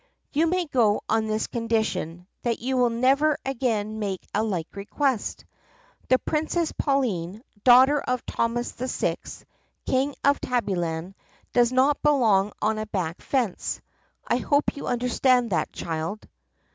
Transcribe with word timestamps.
"'You 0.33 0.47
may 0.47 0.65
go 0.65 1.01
on 1.07 1.27
this 1.27 1.45
condition, 1.45 2.25
that 2.41 2.57
you 2.57 2.75
will 2.75 2.89
never 2.89 3.37
again 3.45 3.99
make 3.99 4.25
a 4.33 4.41
like 4.41 4.75
request. 4.75 5.45
The 6.09 6.17
Princess 6.17 6.71
Pauline, 6.71 7.43
daughter 7.63 7.99
of 7.99 8.25
Thomas 8.25 8.71
VI, 8.71 9.17
King 9.85 10.15
of 10.23 10.41
Tabbyland, 10.41 11.13
does 11.53 11.71
not 11.71 12.01
belong 12.01 12.51
on 12.63 12.79
a 12.79 12.87
back 12.87 13.21
fence. 13.21 13.79
I 14.27 14.37
hope 14.37 14.75
you 14.75 14.87
understand 14.87 15.51
that, 15.51 15.71
child. 15.71 16.27